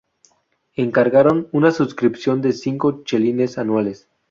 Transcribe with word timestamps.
Encargaron 0.73 1.47
una 1.51 1.69
suscripción 1.69 2.41
de 2.41 2.53
cinco 2.53 3.03
chelines 3.03 3.59
anuales. 3.59 4.09